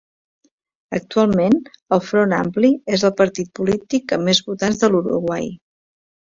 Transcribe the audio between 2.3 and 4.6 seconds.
Ampli és el partit polític amb més